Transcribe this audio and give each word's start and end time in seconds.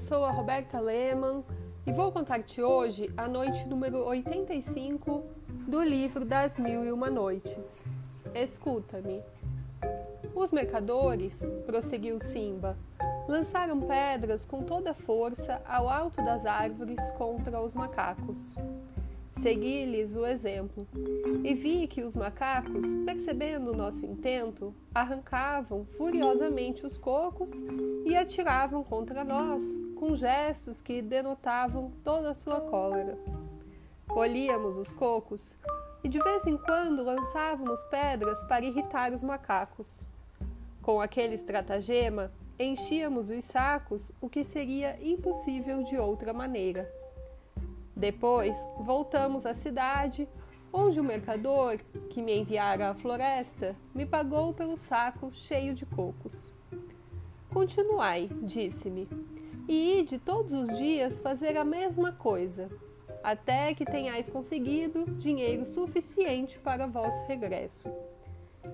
sou 0.00 0.24
a 0.24 0.30
Roberta 0.30 0.80
Lehmann 0.80 1.44
e 1.86 1.92
vou 1.92 2.10
contar-te 2.10 2.62
hoje 2.62 3.12
a 3.18 3.28
noite 3.28 3.68
número 3.68 4.02
85 4.06 5.22
do 5.68 5.82
livro 5.82 6.24
Das 6.24 6.58
Mil 6.58 6.82
e 6.86 6.90
Uma 6.90 7.10
Noites. 7.10 7.86
Escuta-me. 8.34 9.22
Os 10.34 10.52
mercadores, 10.52 11.42
prosseguiu 11.66 12.18
Simba, 12.18 12.78
lançaram 13.28 13.78
pedras 13.78 14.46
com 14.46 14.62
toda 14.62 14.94
força 14.94 15.60
ao 15.68 15.86
alto 15.86 16.24
das 16.24 16.46
árvores 16.46 17.10
contra 17.10 17.60
os 17.60 17.74
macacos. 17.74 18.54
Segui-lhes 19.40 20.14
o 20.14 20.26
exemplo 20.26 20.86
e 21.42 21.54
vi 21.54 21.86
que 21.86 22.02
os 22.02 22.14
macacos, 22.14 22.84
percebendo 23.06 23.72
o 23.72 23.76
nosso 23.76 24.04
intento, 24.04 24.74
arrancavam 24.94 25.86
furiosamente 25.96 26.84
os 26.84 26.98
cocos 26.98 27.50
e 28.04 28.14
atiravam 28.14 28.84
contra 28.84 29.24
nós, 29.24 29.64
com 29.96 30.14
gestos 30.14 30.82
que 30.82 31.00
denotavam 31.00 31.90
toda 32.04 32.32
a 32.32 32.34
sua 32.34 32.60
cólera. 32.60 33.18
Colhíamos 34.06 34.76
os 34.76 34.92
cocos 34.92 35.56
e 36.04 36.08
de 36.08 36.18
vez 36.18 36.46
em 36.46 36.58
quando 36.58 37.02
lançávamos 37.02 37.82
pedras 37.84 38.44
para 38.44 38.66
irritar 38.66 39.10
os 39.10 39.22
macacos. 39.22 40.06
Com 40.82 41.00
aquele 41.00 41.34
estratagema, 41.34 42.30
enchíamos 42.58 43.30
os 43.30 43.44
sacos, 43.44 44.12
o 44.20 44.28
que 44.28 44.44
seria 44.44 44.98
impossível 45.02 45.82
de 45.82 45.96
outra 45.96 46.34
maneira. 46.34 47.00
Depois, 48.00 48.56
voltamos 48.78 49.44
à 49.44 49.52
cidade, 49.52 50.26
onde 50.72 50.98
o 50.98 51.04
mercador, 51.04 51.76
que 52.08 52.22
me 52.22 52.34
enviara 52.34 52.88
à 52.88 52.94
floresta, 52.94 53.76
me 53.94 54.06
pagou 54.06 54.54
pelo 54.54 54.74
saco 54.74 55.30
cheio 55.34 55.74
de 55.74 55.84
cocos. 55.84 56.50
Continuai, 57.52 58.30
disse-me, 58.42 59.06
e 59.68 59.98
ide 59.98 60.18
todos 60.18 60.54
os 60.54 60.78
dias 60.78 61.20
fazer 61.20 61.58
a 61.58 61.64
mesma 61.64 62.10
coisa, 62.10 62.70
até 63.22 63.74
que 63.74 63.84
tenhais 63.84 64.30
conseguido 64.30 65.04
dinheiro 65.18 65.66
suficiente 65.66 66.58
para 66.58 66.86
vosso 66.86 67.26
regresso. 67.26 67.92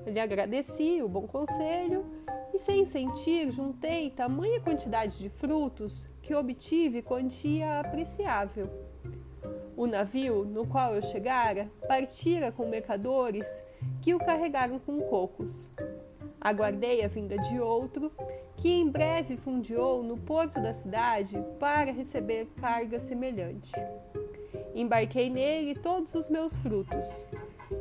Lhe 0.07 0.21
agradeci 0.21 1.03
o 1.03 1.09
bom 1.09 1.27
conselho 1.27 2.07
e, 2.55 2.59
sem 2.59 2.87
sentir, 2.87 3.51
juntei 3.51 4.09
tamanha 4.09 4.61
quantidade 4.61 5.19
de 5.19 5.29
frutos 5.29 6.09
que 6.23 6.33
obtive 6.33 7.03
quantia 7.03 7.81
apreciável 7.81 8.71
o 9.77 9.87
navio 9.87 10.45
no 10.45 10.67
qual 10.67 10.95
eu 10.95 11.03
chegara 11.03 11.71
partira 11.87 12.51
com 12.51 12.67
mercadores 12.67 13.47
que 14.01 14.15
o 14.15 14.19
carregaram 14.19 14.79
com 14.79 15.01
cocos. 15.03 15.69
Aguardei 16.41 17.05
a 17.05 17.09
vinda 17.09 17.37
de 17.39 17.61
outro, 17.61 18.11
que 18.57 18.69
em 18.69 18.89
breve 18.89 19.37
fundiou 19.37 20.03
no 20.03 20.17
porto 20.17 20.61
da 20.61 20.73
cidade 20.73 21.37
para 21.59 21.93
receber 21.93 22.47
carga 22.61 22.99
semelhante. 22.99 23.73
Embarquei 24.75 25.29
nele 25.29 25.75
todos 25.75 26.15
os 26.15 26.29
meus 26.29 26.57
frutos. 26.59 27.29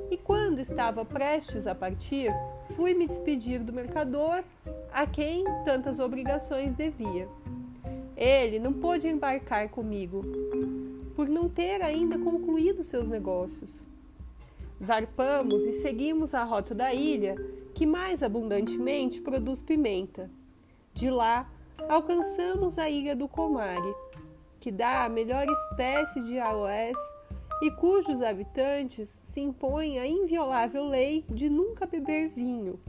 E 0.10 0.18
quando 0.18 0.60
estava 0.60 1.06
prestes 1.06 1.68
a 1.68 1.76
partir, 1.76 2.34
fui 2.76 2.94
me 2.94 3.08
despedir 3.08 3.64
do 3.64 3.72
mercador, 3.72 4.44
a 4.92 5.06
quem 5.06 5.46
tantas 5.64 6.00
obrigações 6.00 6.74
devia. 6.74 7.28
Ele 8.18 8.60
não 8.60 8.74
pôde 8.74 9.08
embarcar 9.08 9.70
comigo, 9.70 10.24
por 11.16 11.30
não 11.30 11.48
ter 11.48 11.82
ainda 11.82 12.20
concluído 12.20 12.84
seus 12.84 13.10
negócios. 13.10 13.88
Zarpamos 14.84 15.66
e 15.66 15.72
seguimos 15.72 16.34
a 16.34 16.44
rota 16.44 16.76
da 16.76 16.94
ilha, 16.94 17.36
que 17.74 17.86
mais 17.86 18.22
abundantemente 18.22 19.22
produz 19.22 19.62
pimenta. 19.62 20.30
De 20.94 21.10
lá, 21.10 21.50
alcançamos 21.88 22.78
a 22.78 22.90
ilha 22.90 23.16
do 23.16 23.28
Comare, 23.28 23.96
que 24.60 24.72
dá 24.72 25.06
a 25.06 25.10
melhor 25.10 25.46
espécie 25.46 26.22
de 26.22 26.38
aloés 26.38 26.98
e 27.62 27.72
cujos 27.72 28.22
habitantes 28.22 29.22
se 29.24 29.40
impõem 29.40 29.98
a 30.00 30.06
inviolável 30.06 30.86
lei 30.86 31.26
de 31.30 31.50
nunca 31.50 31.86
beber 31.86 32.30
vinho, 32.30 32.80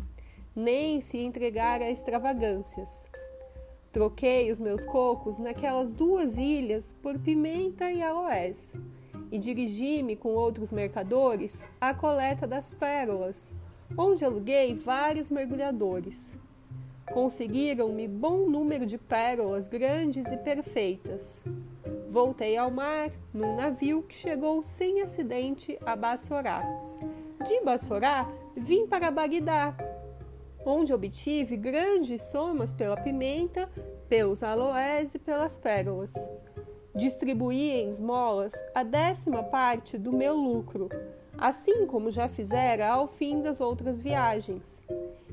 nem 0.54 1.00
se 1.00 1.18
entregar 1.18 1.80
a 1.80 1.90
extravagâncias. 1.90 3.06
Troquei 3.96 4.50
os 4.50 4.58
meus 4.58 4.84
cocos 4.84 5.38
naquelas 5.38 5.88
duas 5.88 6.36
ilhas 6.36 6.94
por 7.02 7.18
pimenta 7.18 7.90
e 7.90 8.02
aloés 8.02 8.78
e 9.32 9.38
dirigi-me 9.38 10.14
com 10.14 10.34
outros 10.34 10.70
mercadores 10.70 11.66
à 11.80 11.94
coleta 11.94 12.46
das 12.46 12.70
pérolas, 12.70 13.54
onde 13.96 14.22
aluguei 14.22 14.74
vários 14.74 15.30
mergulhadores. 15.30 16.36
Conseguiram-me 17.10 18.06
bom 18.06 18.46
número 18.50 18.84
de 18.84 18.98
pérolas 18.98 19.66
grandes 19.66 20.30
e 20.30 20.36
perfeitas. 20.36 21.42
Voltei 22.10 22.54
ao 22.54 22.70
mar 22.70 23.10
num 23.32 23.56
navio 23.56 24.02
que 24.02 24.14
chegou 24.14 24.62
sem 24.62 25.00
acidente 25.00 25.78
a 25.86 25.96
Bassorá. 25.96 26.62
De 27.46 27.62
Bassorá 27.62 28.30
vim 28.54 28.86
para 28.86 29.10
Bagdá, 29.10 29.74
onde 30.66 30.92
obtive 30.92 31.56
grandes 31.56 32.22
somas 32.22 32.72
pela 32.72 32.96
pimenta, 32.96 33.70
pelos 34.08 34.42
aloés 34.42 35.14
e 35.14 35.18
pelas 35.18 35.56
pérolas. 35.56 36.12
Distribuí 36.94 37.70
em 37.70 37.90
esmolas 37.90 38.52
a 38.74 38.82
décima 38.82 39.42
parte 39.44 39.96
do 39.96 40.12
meu 40.12 40.34
lucro, 40.34 40.88
assim 41.38 41.86
como 41.86 42.10
já 42.10 42.28
fizera 42.28 42.88
ao 42.88 43.06
fim 43.06 43.40
das 43.40 43.60
outras 43.60 44.00
viagens, 44.00 44.84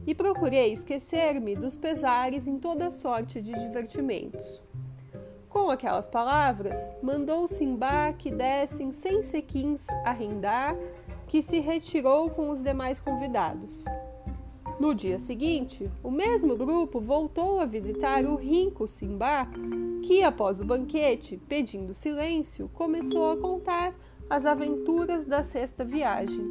e 0.06 0.14
procurei 0.14 0.74
esquecer-me 0.74 1.56
dos 1.56 1.76
pesares 1.76 2.46
em 2.48 2.60
toda 2.60 2.92
sorte 2.92 3.42
de 3.42 3.54
divertimentos. 3.54 4.62
Com 5.50 5.70
aquelas 5.70 6.08
palavras, 6.08 6.94
mandou 7.02 7.48
Simba 7.48 8.12
que 8.14 8.32
dessem 8.32 8.92
cem 8.92 9.24
sequins 9.24 9.88
a 10.04 10.12
rendar, 10.12 10.76
que 11.28 11.42
se 11.42 11.60
retirou 11.60 12.30
com 12.30 12.50
os 12.50 12.62
demais 12.62 13.00
convidados. 13.00 13.86
No 14.80 14.94
dia 14.94 15.20
seguinte, 15.20 15.90
o 16.04 16.10
mesmo 16.10 16.58
grupo 16.58 17.00
voltou 17.00 17.60
a 17.60 17.66
visitar 17.66 18.26
o 18.26 18.36
rico 18.36 18.88
Simba, 18.88 19.48
que, 20.02 20.24
após 20.24 20.60
o 20.60 20.66
banquete, 20.66 21.38
pedindo 21.48 21.94
silêncio, 21.94 22.70
começou 22.74 23.32
a 23.32 23.38
contar 23.38 23.94
as 24.30 24.46
aventuras 24.46 25.26
da 25.26 25.44
sexta 25.44 25.86
viagem. 25.86 26.44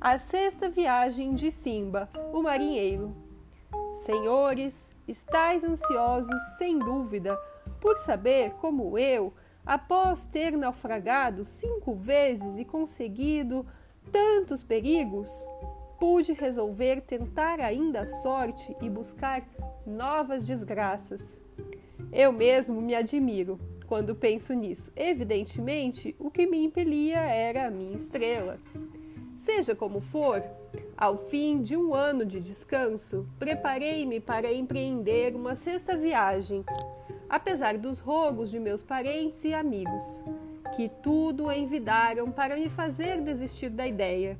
A 0.00 0.18
sexta 0.18 0.68
viagem 0.68 1.34
de 1.34 1.50
Simba, 1.50 2.08
o 2.32 2.42
marinheiro. 2.42 3.16
Senhores, 4.04 4.94
estáis 5.08 5.64
ansiosos, 5.64 6.40
sem 6.58 6.78
dúvida, 6.78 7.36
por 7.80 7.96
saber 7.96 8.52
como 8.60 8.98
eu, 8.98 9.32
após 9.64 10.26
ter 10.26 10.56
naufragado 10.56 11.44
cinco 11.44 11.94
vezes 11.94 12.58
e 12.58 12.64
conseguido 12.64 13.66
tantos 14.12 14.62
perigos, 14.62 15.30
pude 15.98 16.32
resolver 16.32 17.00
tentar 17.02 17.60
ainda 17.60 18.00
a 18.00 18.06
sorte 18.06 18.74
e 18.80 18.88
buscar 18.88 19.46
novas 19.86 20.44
desgraças. 20.44 21.40
Eu 22.12 22.32
mesmo 22.32 22.80
me 22.80 22.94
admiro 22.94 23.58
quando 23.86 24.14
penso 24.14 24.52
nisso. 24.54 24.92
Evidentemente, 24.94 26.14
o 26.18 26.30
que 26.30 26.46
me 26.46 26.62
impelia 26.62 27.18
era 27.18 27.66
a 27.66 27.70
minha 27.70 27.96
estrela. 27.96 28.58
Seja 29.36 29.74
como 29.74 30.00
for, 30.00 30.42
ao 30.96 31.16
fim 31.16 31.62
de 31.62 31.76
um 31.76 31.94
ano 31.94 32.24
de 32.24 32.40
descanso, 32.40 33.26
preparei-me 33.38 34.20
para 34.20 34.52
empreender 34.52 35.34
uma 35.34 35.54
sexta 35.54 35.96
viagem, 35.96 36.64
apesar 37.28 37.78
dos 37.78 37.98
rogos 37.98 38.50
de 38.50 38.58
meus 38.58 38.82
parentes 38.82 39.44
e 39.44 39.54
amigos, 39.54 40.24
que 40.76 40.88
tudo 40.88 41.50
envidaram 41.52 42.30
para 42.30 42.56
me 42.56 42.68
fazer 42.68 43.20
desistir 43.20 43.70
da 43.70 43.86
ideia. 43.86 44.38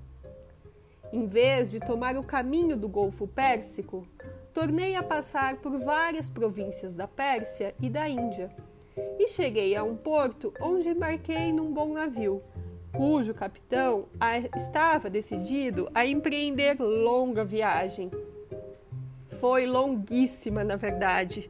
Em 1.12 1.26
vez 1.26 1.70
de 1.70 1.80
tomar 1.80 2.16
o 2.16 2.22
caminho 2.22 2.76
do 2.76 2.88
Golfo 2.88 3.26
Pérsico, 3.26 4.06
tornei 4.52 4.94
a 4.94 5.02
passar 5.02 5.56
por 5.56 5.78
várias 5.78 6.28
províncias 6.28 6.94
da 6.94 7.08
Pérsia 7.08 7.74
e 7.80 7.88
da 7.88 8.08
Índia, 8.08 8.50
e 9.18 9.26
cheguei 9.28 9.74
a 9.74 9.82
um 9.82 9.96
porto 9.96 10.52
onde 10.60 10.88
embarquei 10.88 11.52
num 11.52 11.72
bom 11.72 11.92
navio, 11.92 12.42
cujo 12.92 13.32
capitão 13.32 14.06
estava 14.54 15.08
decidido 15.08 15.88
a 15.94 16.04
empreender 16.04 16.78
longa 16.78 17.44
viagem. 17.44 18.10
Foi 19.40 19.66
longuíssima, 19.66 20.64
na 20.64 20.76
verdade, 20.76 21.48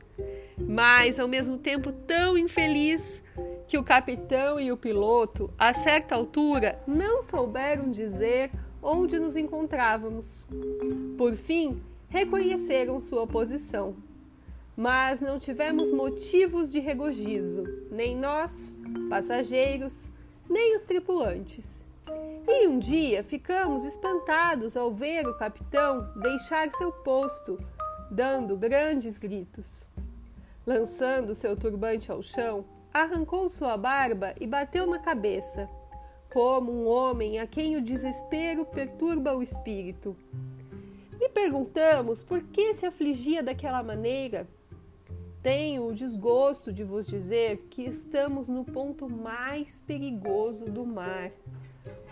mas 0.56 1.18
ao 1.18 1.26
mesmo 1.26 1.58
tempo 1.58 1.90
tão 1.90 2.36
infeliz 2.36 3.22
que 3.66 3.78
o 3.78 3.84
capitão 3.84 4.60
e 4.60 4.70
o 4.70 4.76
piloto, 4.76 5.52
a 5.58 5.72
certa 5.72 6.14
altura, 6.14 6.78
não 6.86 7.22
souberam 7.22 7.90
dizer 7.90 8.50
onde 8.82 9.18
nos 9.18 9.36
encontrávamos. 9.36 10.46
Por 11.16 11.34
fim, 11.36 11.80
reconheceram 12.08 13.00
sua 13.00 13.26
posição. 13.26 13.96
Mas 14.76 15.20
não 15.20 15.38
tivemos 15.38 15.90
motivos 15.90 16.70
de 16.70 16.78
regozijo, 16.78 17.64
nem 17.90 18.16
nós, 18.16 18.74
passageiros, 19.10 20.08
nem 20.48 20.76
os 20.76 20.84
tripulantes. 20.84 21.84
E 22.46 22.66
um 22.66 22.78
dia 22.78 23.22
ficamos 23.22 23.84
espantados 23.84 24.76
ao 24.76 24.92
ver 24.92 25.26
o 25.26 25.36
capitão 25.36 26.10
deixar 26.22 26.70
seu 26.72 26.90
posto, 26.90 27.58
dando 28.10 28.56
grandes 28.56 29.18
gritos. 29.18 29.86
Lançando 30.66 31.34
seu 31.34 31.56
turbante 31.56 32.10
ao 32.10 32.22
chão, 32.22 32.64
arrancou 32.92 33.48
sua 33.48 33.76
barba 33.76 34.34
e 34.40 34.46
bateu 34.46 34.86
na 34.86 34.98
cabeça, 34.98 35.68
como 36.38 36.70
um 36.70 36.86
homem 36.86 37.40
a 37.40 37.48
quem 37.48 37.76
o 37.76 37.82
desespero 37.82 38.64
perturba 38.64 39.34
o 39.34 39.42
espírito. 39.42 40.16
Me 41.18 41.28
perguntamos 41.28 42.22
por 42.22 42.40
que 42.44 42.72
se 42.74 42.86
afligia 42.86 43.42
daquela 43.42 43.82
maneira. 43.82 44.46
Tenho 45.42 45.88
o 45.88 45.92
desgosto 45.92 46.72
de 46.72 46.84
vos 46.84 47.04
dizer 47.04 47.66
que 47.68 47.82
estamos 47.82 48.48
no 48.48 48.64
ponto 48.64 49.10
mais 49.10 49.80
perigoso 49.80 50.66
do 50.66 50.86
mar. 50.86 51.32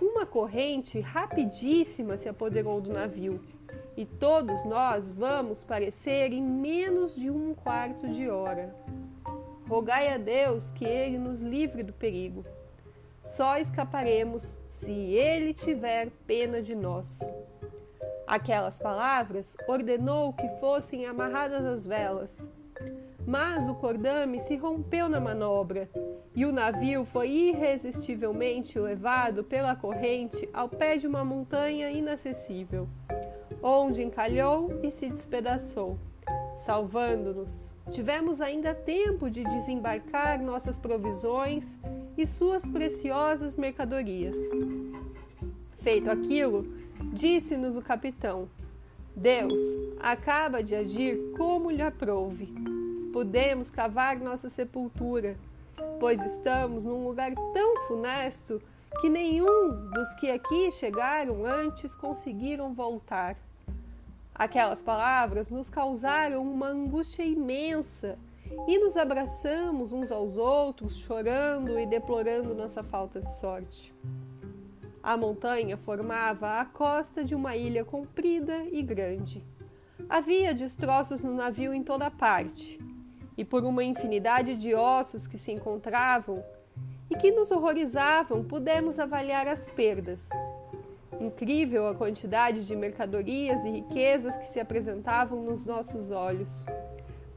Uma 0.03 0.27
corrente 0.27 0.99
rapidíssima 0.99 2.17
se 2.17 2.29
apoderou 2.29 2.81
do 2.81 2.93
navio 2.93 3.41
e 3.97 4.05
todos 4.05 4.65
nós 4.65 5.09
vamos 5.09 5.63
parecer 5.63 6.33
em 6.33 6.43
menos 6.43 7.15
de 7.15 7.31
um 7.31 7.55
quarto 7.55 8.09
de 8.09 8.29
hora. 8.29 8.75
Rogai 9.69 10.13
a 10.13 10.19
Deus 10.19 10.73
que 10.73 10.85
Ele 10.85 11.17
nos 11.17 11.43
livre 11.43 11.85
do 11.85 11.93
perigo. 11.93 12.45
Só 13.27 13.59
escaparemos 13.59 14.61
se 14.69 14.93
Ele 14.93 15.53
tiver 15.53 16.11
pena 16.27 16.63
de 16.63 16.75
nós. 16.75 17.19
Aquelas 18.27 18.79
palavras 18.79 19.57
ordenou 19.69 20.33
que 20.33 20.49
fossem 20.61 21.07
amarradas 21.07 21.65
as 21.65 21.87
velas. 21.87 22.51
Mas 23.27 23.69
o 23.69 23.75
cordame 23.75 24.39
se 24.39 24.57
rompeu 24.57 25.09
na 25.09 25.21
manobra 25.21 25.91
e 26.35 26.47
o 26.47 26.53
navio 26.53 27.05
foi 27.05 27.29
irresistivelmente 27.31 28.79
levado 28.79 29.45
pela 29.45 29.77
corrente 29.77 30.49
ao 30.53 30.69
pé 30.69 30.97
de 30.97 31.07
uma 31.07 31.25
montanha 31.25 31.91
inacessível 31.91 32.89
onde 33.63 34.03
encalhou 34.03 34.81
e 34.83 34.91
se 34.91 35.09
despedaçou, 35.09 35.99
salvando-nos. 36.67 37.73
Tivemos 37.93 38.41
ainda 38.41 38.75
tempo 38.75 39.31
de 39.31 39.45
desembarcar 39.45 40.43
nossas 40.43 40.77
provisões 40.77 41.79
e 42.19 42.27
suas 42.27 42.67
preciosas 42.69 43.57
mercadorias. 43.57 44.37
Feito 45.79 46.11
aquilo, 46.11 46.67
disse-nos 47.13 47.77
o 47.77 47.83
capitão: 47.83 48.49
Deus 49.15 49.63
acaba 50.01 50.61
de 50.61 50.75
agir 50.75 51.17
como 51.37 51.71
lhe 51.71 51.83
aprouve. 51.83 52.53
Podemos 53.13 53.71
cavar 53.71 54.19
nossa 54.19 54.51
sepultura, 54.51 55.37
pois 56.01 56.21
estamos 56.23 56.83
num 56.83 57.07
lugar 57.07 57.33
tão 57.55 57.87
funesto 57.87 58.61
que 59.01 59.09
nenhum 59.09 59.91
dos 59.93 60.13
que 60.15 60.31
aqui 60.31 60.73
chegaram 60.73 61.47
antes 61.47 61.95
conseguiram 61.95 62.75
voltar. 62.75 63.37
Aquelas 64.39 64.83
palavras 64.83 65.51
nos 65.51 65.71
causaram 65.71 66.43
uma 66.43 66.69
angústia 66.69 67.23
imensa 67.23 68.19
e 68.69 68.79
nos 68.79 68.99
abraçamos 68.99 69.95
uns 69.95 70.13
aos 70.13 70.37
outros, 70.37 70.99
chorando 70.99 71.81
e 71.81 71.87
deplorando 71.87 72.55
nossa 72.55 72.85
falta 72.85 73.19
de 73.19 73.35
sorte. 73.35 73.95
A 75.03 75.17
montanha 75.17 75.79
formava 75.79 76.61
a 76.61 76.67
costa 76.67 77.25
de 77.25 77.35
uma 77.35 77.57
ilha 77.57 77.83
comprida 77.83 78.59
e 78.71 78.83
grande. 78.83 79.43
Havia 80.07 80.53
destroços 80.53 81.25
no 81.25 81.33
navio 81.33 81.73
em 81.73 81.83
toda 81.83 82.11
parte, 82.11 82.79
e 83.39 83.45
por 83.45 83.65
uma 83.65 83.85
infinidade 83.85 84.55
de 84.55 84.75
ossos 84.75 85.27
que 85.27 85.39
se 85.39 85.51
encontravam 85.51 86.45
e 87.09 87.17
que 87.17 87.31
nos 87.31 87.51
horrorizavam, 87.51 88.45
pudemos 88.45 88.99
avaliar 88.99 89.49
as 89.49 89.67
perdas, 89.67 90.29
Incrível 91.21 91.89
a 91.89 91.95
quantidade 91.95 92.67
de 92.67 92.77
mercadorias 92.77 93.65
e 93.65 93.71
riquezas 93.71 94.37
que 94.37 94.47
se 94.47 94.61
apresentavam 94.61 95.43
nos 95.43 95.65
nossos 95.65 96.11
olhos, 96.11 96.65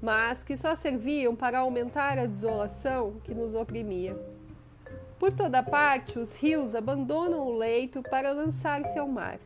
mas 0.01 0.43
que 0.43 0.57
só 0.57 0.75
serviam 0.75 1.35
para 1.35 1.59
aumentar 1.59 2.19
a 2.19 2.25
desolação 2.25 3.13
que 3.23 3.33
nos 3.33 3.55
oprimia. 3.55 4.17
Por 5.17 5.31
toda 5.31 5.61
parte, 5.61 6.17
os 6.17 6.35
rios 6.35 6.75
abandonam 6.75 7.45
o 7.45 7.57
leito 7.57 8.01
para 8.03 8.31
lançar-se 8.31 8.97
ao 8.97 9.07
mar. 9.07 9.39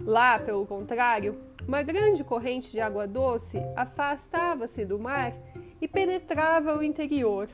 Lá, 0.00 0.38
pelo 0.38 0.66
contrário, 0.66 1.40
uma 1.66 1.82
grande 1.82 2.24
corrente 2.24 2.70
de 2.70 2.80
água 2.80 3.06
doce 3.06 3.58
afastava-se 3.76 4.84
do 4.84 4.98
mar 4.98 5.32
e 5.80 5.88
penetrava 5.88 6.76
o 6.76 6.82
interior, 6.82 7.48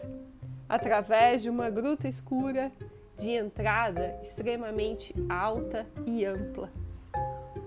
através 0.68 1.42
de 1.42 1.50
uma 1.50 1.68
gruta 1.68 2.08
escura 2.08 2.72
de 3.20 3.30
entrada 3.30 4.18
extremamente 4.22 5.14
alta 5.28 5.86
e 6.06 6.24
ampla. 6.24 6.72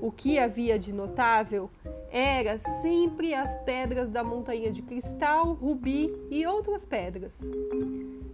O 0.01 0.11
que 0.11 0.39
havia 0.39 0.77
de 0.79 0.93
notável 0.93 1.69
era 2.11 2.57
sempre 2.57 3.33
as 3.33 3.57
pedras 3.59 4.09
da 4.09 4.23
montanha 4.23 4.71
de 4.71 4.81
cristal, 4.81 5.53
rubi 5.53 6.13
e 6.29 6.45
outras 6.45 6.83
pedras. 6.83 7.39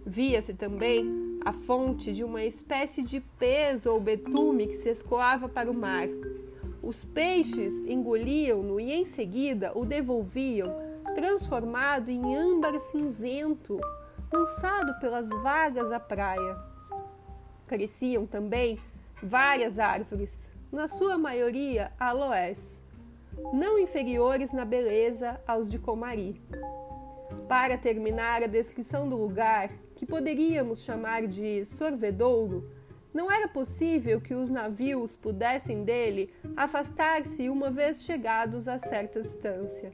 Via-se 0.04 0.54
também 0.54 1.38
a 1.44 1.52
fonte 1.52 2.12
de 2.12 2.24
uma 2.24 2.42
espécie 2.42 3.02
de 3.02 3.20
peso 3.20 3.90
ou 3.92 4.00
betume 4.00 4.66
que 4.66 4.74
se 4.74 4.88
escoava 4.88 5.48
para 5.48 5.70
o 5.70 5.74
mar. 5.74 6.08
Os 6.82 7.04
peixes 7.04 7.84
engoliam-no 7.84 8.80
e 8.80 8.92
em 8.92 9.04
seguida 9.04 9.72
o 9.74 9.84
devolviam, 9.84 10.74
transformado 11.14 12.08
em 12.08 12.34
âmbar 12.34 12.78
cinzento, 12.80 13.78
lançado 14.32 14.98
pelas 14.98 15.28
vagas 15.28 15.92
à 15.92 16.00
praia 16.00 16.69
cresciam 17.70 18.26
também 18.26 18.80
várias 19.22 19.78
árvores, 19.78 20.50
na 20.72 20.88
sua 20.88 21.16
maioria 21.16 21.92
aloés, 22.00 22.82
não 23.52 23.78
inferiores 23.78 24.50
na 24.50 24.64
beleza 24.64 25.40
aos 25.46 25.70
de 25.70 25.78
Comari. 25.78 26.42
Para 27.48 27.78
terminar 27.78 28.42
a 28.42 28.48
descrição 28.48 29.08
do 29.08 29.16
lugar, 29.16 29.70
que 29.94 30.04
poderíamos 30.04 30.82
chamar 30.82 31.28
de 31.28 31.64
sorvedouro, 31.64 32.68
não 33.14 33.30
era 33.30 33.46
possível 33.46 34.20
que 34.20 34.34
os 34.34 34.50
navios 34.50 35.14
pudessem 35.14 35.84
dele 35.84 36.34
afastar-se 36.56 37.48
uma 37.48 37.70
vez 37.70 38.02
chegados 38.02 38.66
a 38.66 38.80
certa 38.80 39.22
distância. 39.22 39.92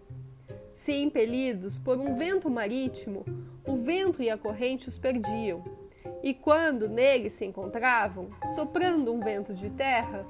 Se 0.75 0.95
impelidos 0.95 1.79
por 1.79 1.99
um 1.99 2.17
vento 2.17 2.49
marítimo, 2.49 3.23
o 3.67 3.77
vento 3.77 4.23
e 4.23 4.31
a 4.31 4.39
corrente 4.39 4.89
os 4.89 4.97
perdiam 4.97 5.76
e 6.23 6.35
quando 6.35 6.89
nele 6.89 7.31
se 7.31 7.45
encontravam, 7.45 8.29
soprando 8.55 9.13
um 9.13 9.21
vento 9.21 9.55
de 9.55 9.71
terra, 9.71 10.27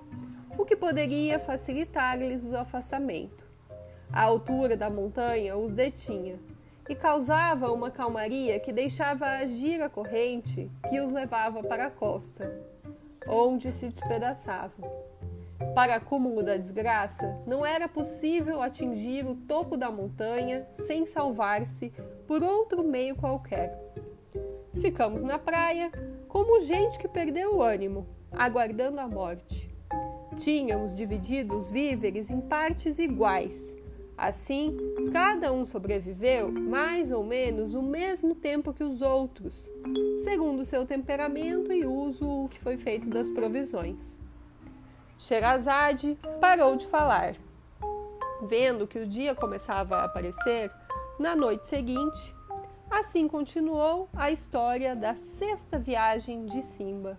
o 0.58 0.64
que 0.64 0.76
poderia 0.76 1.38
facilitar-lhes 1.38 2.44
o 2.44 2.56
afastamento. 2.56 3.46
A 4.12 4.22
altura 4.22 4.76
da 4.76 4.88
montanha 4.88 5.56
os 5.56 5.72
detinha 5.72 6.38
e 6.88 6.94
causava 6.94 7.72
uma 7.72 7.90
calmaria 7.90 8.60
que 8.60 8.72
deixava 8.72 9.26
agir 9.26 9.82
a 9.82 9.88
corrente 9.88 10.70
que 10.88 11.00
os 11.00 11.12
levava 11.12 11.62
para 11.62 11.86
a 11.86 11.90
costa, 11.90 12.50
onde 13.28 13.72
se 13.72 13.88
despedaçavam. 13.88 14.88
Para 15.74 15.96
acúmulo 15.96 16.42
da 16.42 16.56
desgraça, 16.56 17.38
não 17.46 17.64
era 17.64 17.88
possível 17.88 18.62
atingir 18.62 19.26
o 19.26 19.34
topo 19.34 19.76
da 19.76 19.90
montanha 19.90 20.66
sem 20.72 21.06
salvar-se 21.06 21.92
por 22.26 22.42
outro 22.42 22.84
meio 22.84 23.16
qualquer. 23.16 23.76
Ficamos 24.80 25.22
na 25.22 25.38
praia, 25.38 25.90
como 26.28 26.60
gente 26.60 26.98
que 26.98 27.08
perdeu 27.08 27.56
o 27.56 27.62
ânimo, 27.62 28.06
aguardando 28.30 29.00
a 29.00 29.08
morte. 29.08 29.70
Tínhamos 30.36 30.94
dividido 30.94 31.56
os 31.56 31.66
víveres 31.68 32.30
em 32.30 32.40
partes 32.40 32.98
iguais. 32.98 33.74
Assim, 34.18 34.76
cada 35.12 35.52
um 35.52 35.64
sobreviveu 35.64 36.50
mais 36.50 37.10
ou 37.10 37.24
menos 37.24 37.74
o 37.74 37.82
mesmo 37.82 38.34
tempo 38.34 38.72
que 38.72 38.84
os 38.84 39.02
outros, 39.02 39.70
segundo 40.18 40.64
seu 40.64 40.86
temperamento 40.86 41.72
e 41.72 41.86
uso 41.86 42.48
que 42.50 42.60
foi 42.60 42.76
feito 42.76 43.08
das 43.08 43.30
provisões. 43.30 44.18
Sherazade 45.18 46.18
parou 46.40 46.76
de 46.76 46.86
falar. 46.86 47.36
Vendo 48.42 48.86
que 48.86 48.98
o 48.98 49.06
dia 49.06 49.34
começava 49.34 49.96
a 49.96 50.04
aparecer, 50.04 50.70
na 51.18 51.34
noite 51.34 51.66
seguinte, 51.66 52.35
Assim 52.90 53.28
continuou 53.28 54.08
a 54.14 54.30
história 54.30 54.94
da 54.94 55.16
sexta 55.16 55.78
viagem 55.78 56.46
de 56.46 56.62
Simba. 56.62 57.18